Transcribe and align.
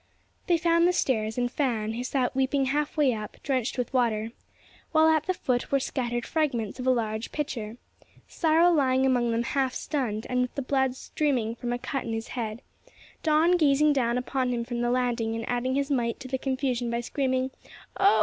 They 0.47 0.57
found 0.57 0.87
the 0.87 0.93
stairs, 0.93 1.37
and 1.37 1.51
Fan, 1.51 1.93
who 1.93 2.03
sat 2.03 2.35
weeping 2.35 2.65
half 2.65 2.97
way 2.97 3.13
up, 3.13 3.37
drenched 3.43 3.77
with 3.77 3.93
water; 3.93 4.31
while 4.93 5.07
at 5.07 5.27
the 5.27 5.33
foot 5.35 5.71
were 5.71 5.79
scattered 5.79 6.25
fragments 6.25 6.79
of 6.79 6.87
a 6.87 6.89
large 6.89 7.31
pitcher, 7.31 7.77
Cyril 8.27 8.73
lying 8.73 9.05
among 9.05 9.29
them 9.29 9.43
half 9.43 9.75
stunned 9.75 10.25
and 10.27 10.41
with 10.41 10.55
the 10.55 10.63
blood 10.63 10.95
streaming 10.95 11.53
from 11.53 11.71
a 11.71 11.77
cut 11.77 12.03
in 12.05 12.13
his 12.13 12.29
head; 12.29 12.63
Don 13.21 13.57
gazing 13.57 13.93
down 13.93 14.17
upon 14.17 14.49
him 14.49 14.65
from 14.65 14.81
the 14.81 14.89
landing 14.89 15.35
and 15.35 15.47
adding 15.47 15.75
his 15.75 15.91
mite 15.91 16.19
to 16.21 16.27
the 16.27 16.39
confusion 16.39 16.89
by 16.89 17.01
screaming, 17.01 17.51
"Oh! 17.95 18.19